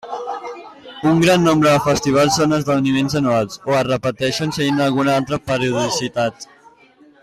[1.09, 6.55] Un gran nombre de festivals són esdeveniments anuals, o es repeteixen seguint alguna altra periodicitat.